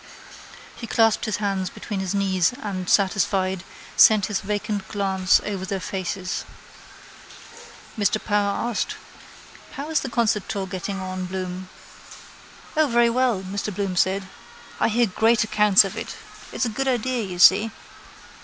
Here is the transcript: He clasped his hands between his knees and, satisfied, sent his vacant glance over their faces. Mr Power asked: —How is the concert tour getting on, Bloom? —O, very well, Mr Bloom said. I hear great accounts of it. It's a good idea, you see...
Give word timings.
He 0.77 0.87
clasped 0.87 1.25
his 1.25 1.37
hands 1.37 1.69
between 1.69 1.99
his 1.99 2.15
knees 2.15 2.53
and, 2.63 2.89
satisfied, 2.89 3.63
sent 3.95 4.25
his 4.25 4.39
vacant 4.39 4.87
glance 4.87 5.39
over 5.45 5.63
their 5.63 5.79
faces. 5.79 6.43
Mr 7.95 8.17
Power 8.17 8.67
asked: 8.71 8.95
—How 9.73 9.91
is 9.91 9.99
the 9.99 10.09
concert 10.09 10.49
tour 10.49 10.65
getting 10.65 10.99
on, 10.99 11.25
Bloom? 11.27 11.69
—O, 12.75 12.87
very 12.87 13.11
well, 13.11 13.43
Mr 13.43 13.71
Bloom 13.71 13.95
said. 13.95 14.23
I 14.79 14.87
hear 14.89 15.05
great 15.05 15.43
accounts 15.43 15.85
of 15.85 15.95
it. 15.95 16.15
It's 16.51 16.65
a 16.65 16.69
good 16.69 16.87
idea, 16.87 17.21
you 17.23 17.37
see... 17.37 17.69